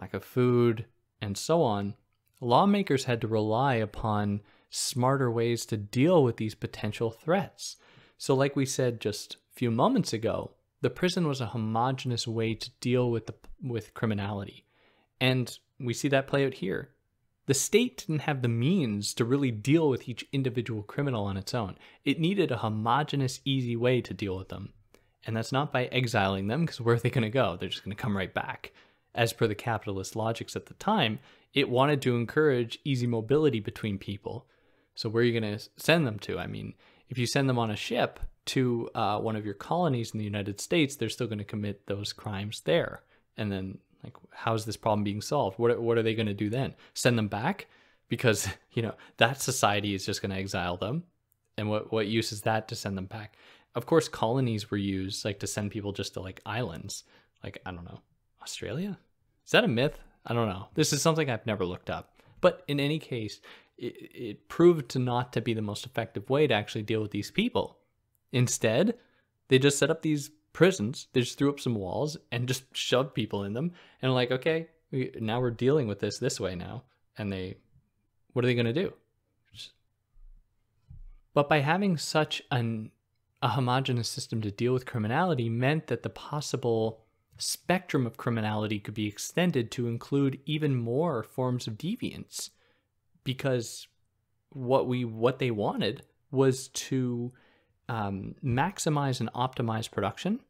[0.00, 0.86] lack of food,
[1.20, 1.94] and so on,
[2.40, 7.76] lawmakers had to rely upon smarter ways to deal with these potential threats.
[8.18, 12.54] So, like we said just a few moments ago, the prison was a homogenous way
[12.54, 14.66] to deal with the, with criminality.
[15.20, 16.90] And we see that play out here.
[17.46, 21.54] The state didn't have the means to really deal with each individual criminal on its
[21.54, 21.76] own.
[22.04, 24.72] It needed a homogenous, easy way to deal with them.
[25.26, 27.56] And that's not by exiling them, because where are they going to go?
[27.56, 28.72] They're just going to come right back
[29.14, 31.18] as per the capitalist logics at the time,
[31.52, 34.46] it wanted to encourage easy mobility between people.
[34.94, 36.38] So where are you going to send them to?
[36.38, 36.74] I mean,
[37.08, 40.24] if you send them on a ship to uh, one of your colonies in the
[40.24, 43.02] United States, they're still going to commit those crimes there.
[43.36, 45.58] And then, like, how's this problem being solved?
[45.58, 46.74] What what are they going to do then?
[46.92, 47.66] Send them back
[48.08, 51.04] because you know that society is just going to exile them.
[51.56, 53.36] And what what use is that to send them back?
[53.74, 57.04] Of course, colonies were used like to send people just to like islands,
[57.42, 58.00] like I don't know,
[58.42, 58.98] Australia?
[59.44, 59.98] Is that a myth?
[60.26, 60.68] I don't know.
[60.74, 62.22] This is something I've never looked up.
[62.40, 63.40] But in any case,
[63.76, 67.10] it, it proved to not to be the most effective way to actually deal with
[67.10, 67.78] these people.
[68.32, 68.94] Instead,
[69.48, 71.08] they just set up these prisons.
[71.12, 73.72] They just threw up some walls and just shoved people in them.
[74.00, 76.84] And like, okay, we, now we're dealing with this this way now.
[77.18, 77.56] And they,
[78.32, 78.92] what are they going to do?
[81.34, 82.92] But by having such an
[83.44, 87.04] a homogenous system to deal with criminality meant that the possible
[87.36, 92.48] spectrum of criminality could be extended to include even more forms of deviance
[93.22, 93.86] because
[94.48, 97.32] what we what they wanted was to
[97.88, 100.40] um, maximize and optimize production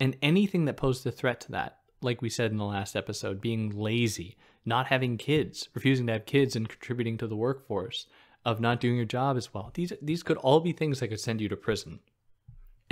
[0.00, 3.42] and anything that posed a threat to that like we said in the last episode
[3.42, 8.06] being lazy not having kids refusing to have kids and contributing to the workforce
[8.44, 9.70] of not doing your job as well.
[9.74, 12.00] These these could all be things that could send you to prison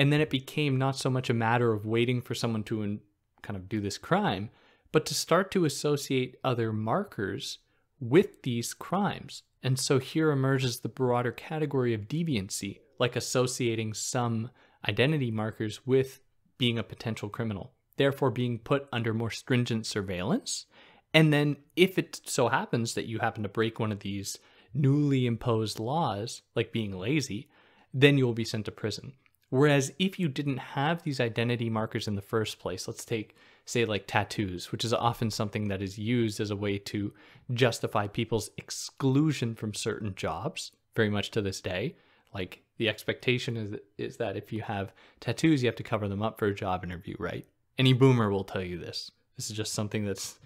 [0.00, 2.98] and then it became not so much a matter of waiting for someone to
[3.42, 4.48] kind of do this crime,
[4.92, 7.58] but to start to associate other markers
[8.00, 9.42] with these crimes.
[9.62, 14.48] And so here emerges the broader category of deviancy, like associating some
[14.88, 16.20] identity markers with
[16.56, 20.64] being a potential criminal, therefore being put under more stringent surveillance.
[21.12, 24.38] And then, if it so happens that you happen to break one of these
[24.72, 27.50] newly imposed laws, like being lazy,
[27.92, 29.12] then you will be sent to prison.
[29.50, 33.34] Whereas if you didn't have these identity markers in the first place, let's take,
[33.64, 37.12] say, like tattoos, which is often something that is used as a way to
[37.52, 41.96] justify people's exclusion from certain jobs, very much to this day.
[42.32, 46.22] Like the expectation is, is that if you have tattoos, you have to cover them
[46.22, 47.44] up for a job interview, right?
[47.76, 49.10] Any boomer will tell you this.
[49.36, 50.38] This is just something that's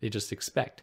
[0.00, 0.82] they just expect.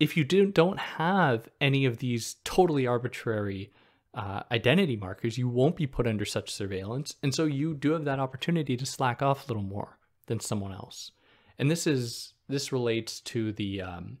[0.00, 3.72] If you don't have any of these totally arbitrary
[4.18, 7.14] uh, identity markers, you won't be put under such surveillance.
[7.22, 9.96] And so you do have that opportunity to slack off a little more
[10.26, 11.12] than someone else.
[11.56, 14.18] And this is this relates to the um,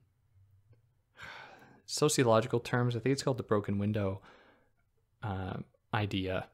[1.84, 2.94] sociological terms.
[2.94, 4.20] I think it's called the broken window
[5.20, 5.54] uh,
[5.92, 6.46] idea.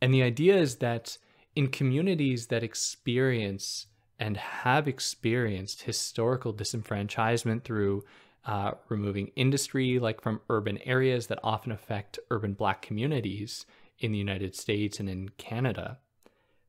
[0.00, 1.18] And the idea is that
[1.54, 3.86] in communities that experience
[4.18, 8.02] and have experienced historical disenfranchisement through
[8.44, 13.66] uh, removing industry like from urban areas that often affect urban black communities
[13.98, 15.98] in the United States and in Canada,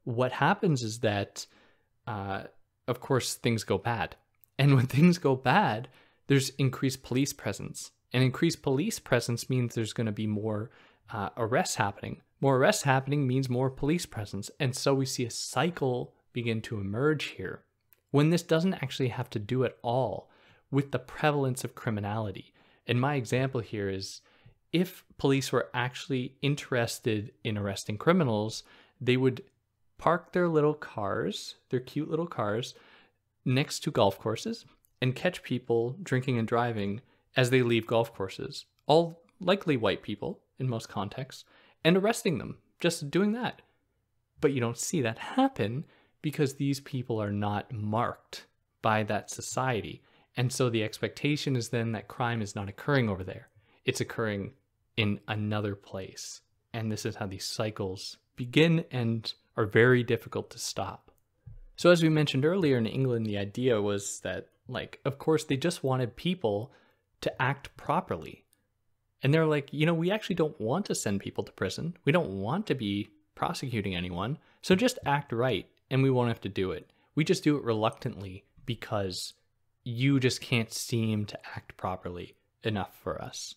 [0.03, 1.47] what happens is that,
[2.05, 2.43] uh,
[2.87, 4.15] of course, things go bad.
[4.59, 5.87] And when things go bad,
[6.27, 7.89] there's increased police presence.
[8.13, 10.69] And increased police presence means there's going to be more
[11.11, 12.21] uh, arrests happening.
[12.39, 14.51] More arrests happening means more police presence.
[14.59, 17.63] And so we see a cycle begin to emerge here
[18.11, 20.29] when this doesn't actually have to do at all
[20.73, 22.51] with the prevalence of criminality.
[22.87, 24.21] And my example here is
[24.71, 28.63] if police were actually interested in arresting criminals,
[28.99, 29.43] they would
[29.99, 32.73] park their little cars, their cute little cars,
[33.45, 34.65] next to golf courses
[34.99, 37.01] and catch people drinking and driving
[37.35, 41.45] as they leave golf courses, all likely white people in most contexts,
[41.85, 43.61] and arresting them, just doing that.
[44.41, 45.85] But you don't see that happen
[46.21, 48.45] because these people are not marked
[48.81, 50.01] by that society.
[50.35, 53.49] And so the expectation is then that crime is not occurring over there,
[53.85, 54.53] it's occurring
[54.97, 56.41] in another place.
[56.73, 61.11] And this is how these cycles begin and are very difficult to stop.
[61.75, 65.57] So, as we mentioned earlier in England, the idea was that, like, of course, they
[65.57, 66.71] just wanted people
[67.21, 68.43] to act properly.
[69.21, 71.95] And they're like, you know, we actually don't want to send people to prison.
[72.05, 74.37] We don't want to be prosecuting anyone.
[74.61, 76.91] So just act right and we won't have to do it.
[77.15, 79.33] We just do it reluctantly because
[79.83, 83.55] you just can't seem to act properly enough for us.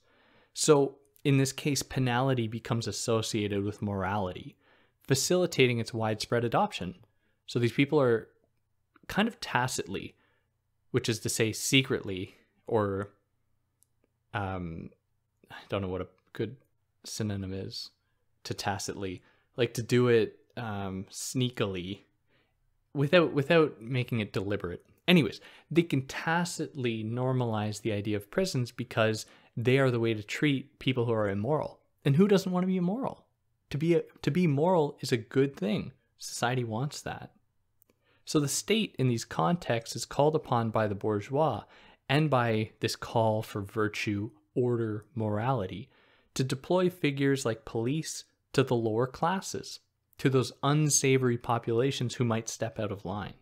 [0.54, 4.56] So, in this case, penality becomes associated with morality,
[5.02, 6.96] facilitating its widespread adoption.
[7.46, 8.28] So, these people are
[9.08, 10.14] kind of tacitly,
[10.90, 13.10] which is to say, secretly, or
[14.34, 14.90] um,
[15.50, 16.56] I don't know what a good
[17.04, 17.90] synonym is
[18.44, 19.22] to tacitly,
[19.56, 22.00] like to do it um, sneakily
[22.94, 25.40] without without making it deliberate Anyways,
[25.70, 29.26] they can tacitly normalize the idea of prisons because
[29.56, 31.80] they are the way to treat people who are immoral.
[32.04, 33.26] And who doesn't want to be immoral?
[33.70, 35.92] To be a, to be moral is a good thing.
[36.18, 37.30] Society wants that.
[38.24, 41.64] So the state in these contexts is called upon by the bourgeois
[42.08, 45.88] and by this call for virtue, order, morality
[46.34, 49.80] to deploy figures like police to the lower classes,
[50.18, 53.34] to those unsavory populations who might step out of line.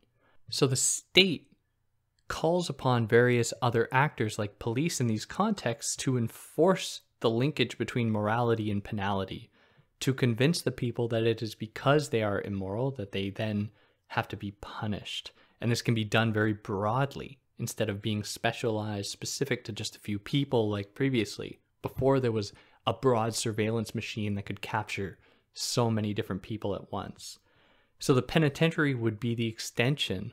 [0.48, 1.48] So the state
[2.28, 8.10] calls upon various other actors like police in these contexts to enforce the linkage between
[8.10, 9.50] morality and penality,
[10.00, 13.70] to convince the people that it is because they are immoral that they then
[14.08, 15.32] have to be punished.
[15.60, 20.00] And this can be done very broadly instead of being specialized specific to just a
[20.00, 22.52] few people like previously, before there was
[22.86, 25.18] a broad surveillance machine that could capture
[25.54, 27.38] so many different people at once.
[27.98, 30.32] So the penitentiary would be the extension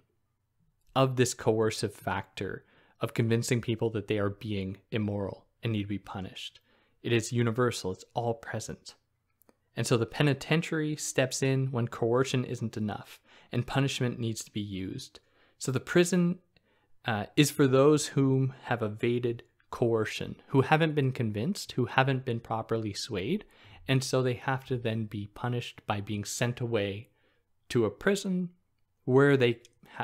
[0.96, 2.66] of this coercive factor
[3.00, 6.60] of convincing people that they are being immoral and need to be punished.
[7.02, 8.96] It is universal, it's all present.
[9.76, 13.20] And so the penitentiary steps in when coercion isn't enough
[13.52, 15.20] and punishment needs to be used.
[15.58, 16.39] So the prison
[17.06, 22.39] uh, is for those whom have evaded coercion, who haven't been convinced, who haven't been
[22.39, 23.46] properly swayed,
[23.88, 27.10] and so they have to then be punished by being sent away
[27.70, 28.50] to a prison
[29.06, 29.60] where they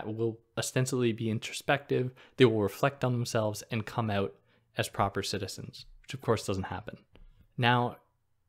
[0.06, 4.34] will ostensibly be introspective, they will reflect on themselves and come out
[4.78, 6.98] as proper citizens, which of course doesn't happen.
[7.58, 7.98] Now,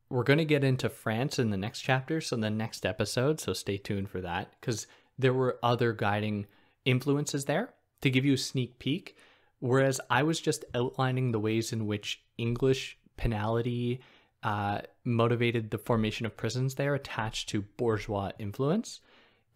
[0.09, 3.53] we're going to get into France in the next chapter, so the next episode, so
[3.53, 4.87] stay tuned for that, because
[5.17, 6.47] there were other guiding
[6.85, 9.15] influences there to give you a sneak peek.
[9.59, 13.99] Whereas I was just outlining the ways in which English penality
[14.41, 19.01] uh, motivated the formation of prisons there attached to bourgeois influence.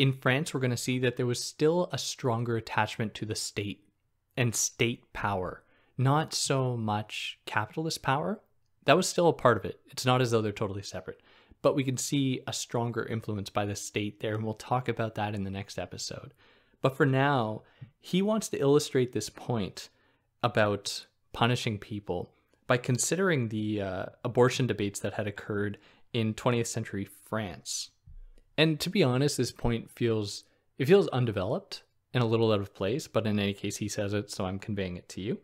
[0.03, 3.35] In France, we're going to see that there was still a stronger attachment to the
[3.35, 3.87] state
[4.35, 5.63] and state power,
[5.97, 8.41] not so much capitalist power.
[8.83, 9.79] That was still a part of it.
[9.89, 11.21] It's not as though they're totally separate,
[11.61, 15.15] but we can see a stronger influence by the state there, and we'll talk about
[15.15, 16.33] that in the next episode.
[16.81, 17.61] But for now,
[18.01, 19.87] he wants to illustrate this point
[20.43, 22.33] about punishing people
[22.67, 25.77] by considering the uh, abortion debates that had occurred
[26.11, 27.91] in 20th century France.
[28.57, 30.43] And to be honest, this point feels
[30.77, 31.83] it feels undeveloped
[32.13, 34.59] and a little out of place, but in any case he says it, so I'm
[34.59, 35.39] conveying it to you.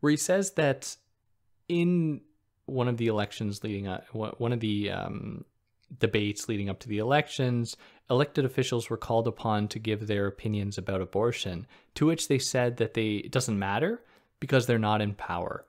[0.00, 0.96] Where he says that
[1.68, 2.20] in
[2.66, 5.44] one of the elections leading up one of the um,
[5.98, 7.76] debates leading up to the elections,
[8.08, 12.76] elected officials were called upon to give their opinions about abortion, to which they said
[12.76, 14.00] that they it doesn't matter
[14.40, 15.64] because they're not in power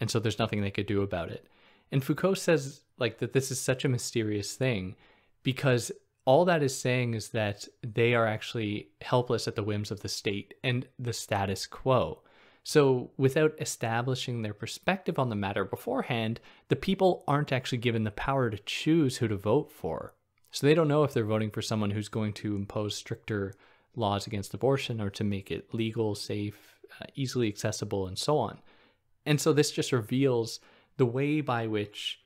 [0.00, 1.46] and so there's nothing they could do about it.
[1.90, 4.96] And Foucault says like that this is such a mysterious thing
[5.42, 5.92] because
[6.26, 10.08] all that is saying is that they are actually helpless at the whims of the
[10.08, 12.22] state and the status quo.
[12.62, 18.10] So, without establishing their perspective on the matter beforehand, the people aren't actually given the
[18.10, 20.14] power to choose who to vote for.
[20.50, 23.54] So, they don't know if they're voting for someone who's going to impose stricter
[23.94, 28.58] laws against abortion or to make it legal, safe, uh, easily accessible, and so on.
[29.24, 30.60] And so this just reveals
[30.96, 32.20] the way by which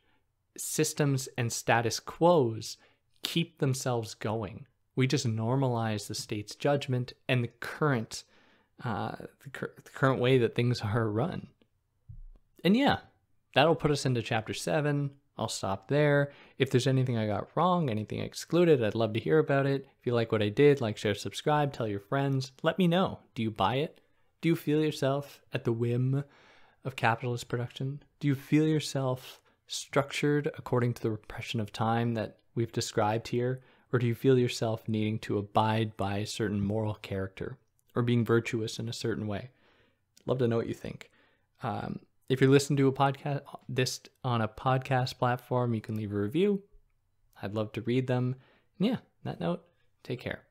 [0.57, 2.77] systems and status quos
[3.23, 4.67] keep themselves going.
[4.97, 8.25] We just normalize the state's judgment and the current,
[8.85, 11.49] uh, the, cur- the current way that things are run.
[12.65, 12.99] And yeah,
[13.55, 15.11] that'll put us into chapter seven.
[15.39, 16.33] I'll stop there.
[16.59, 19.87] If there's anything I got wrong, anything excluded, I'd love to hear about it.
[19.99, 22.53] If you like what I did, like, share, subscribe, tell your friends.
[22.63, 23.21] Let me know.
[23.35, 24.03] Do you buy it?
[24.43, 26.25] Do you feel yourself at the whim
[26.85, 28.03] of capitalist production?
[28.19, 33.61] Do you feel yourself structured according to the repression of time that we've described here?
[33.93, 37.59] Or do you feel yourself needing to abide by a certain moral character
[37.95, 39.51] or being virtuous in a certain way?
[40.27, 41.11] Love to know what you think.
[41.63, 46.13] Um, if you're listening to a podcast, this on a podcast platform, you can leave
[46.13, 46.63] a review.
[47.43, 48.37] I'd love to read them.
[48.79, 49.65] And yeah, that note,
[50.05, 50.50] take care.